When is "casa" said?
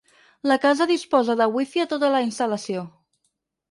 0.63-0.87